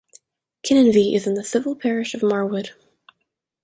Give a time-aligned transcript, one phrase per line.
[0.65, 2.71] Kinninvie is in the civil parish of Marwood.